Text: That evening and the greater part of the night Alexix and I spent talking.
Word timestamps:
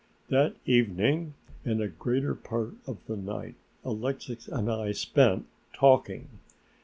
That 0.29 0.55
evening 0.65 1.35
and 1.63 1.79
the 1.79 1.87
greater 1.87 2.33
part 2.33 2.73
of 2.87 2.97
the 3.05 3.15
night 3.15 3.53
Alexix 3.85 4.47
and 4.47 4.67
I 4.67 4.93
spent 4.93 5.45
talking. 5.73 6.27